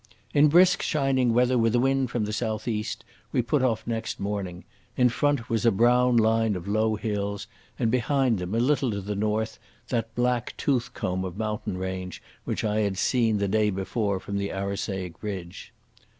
In 0.33 0.47
brisk, 0.47 0.81
shining 0.81 1.31
weather, 1.31 1.59
with 1.59 1.75
a 1.75 1.79
wind 1.79 2.09
from 2.09 2.25
the 2.25 2.33
south 2.33 2.67
east, 2.67 3.05
we 3.31 3.43
put 3.43 3.61
off 3.61 3.85
next 3.85 4.19
morning. 4.19 4.63
In 4.97 5.09
front 5.09 5.47
was 5.47 5.63
a 5.63 5.69
brown 5.71 6.17
line 6.17 6.55
of 6.55 6.67
low 6.67 6.95
hills, 6.95 7.45
and 7.77 7.91
behind 7.91 8.39
them, 8.39 8.55
a 8.55 8.59
little 8.59 8.89
to 8.89 9.01
the 9.01 9.15
north, 9.15 9.59
that 9.89 10.15
black 10.15 10.55
toothcomb 10.57 11.23
of 11.23 11.37
mountain 11.37 11.77
range 11.77 12.19
which 12.45 12.63
I 12.63 12.79
had 12.79 12.97
seen 12.97 13.37
the 13.37 13.47
day 13.47 13.69
before 13.69 14.19
from 14.19 14.39
the 14.39 14.49
Arisaig 14.49 15.21
ridge. 15.21 15.71